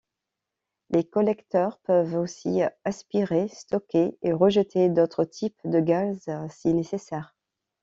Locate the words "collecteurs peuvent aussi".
1.03-2.61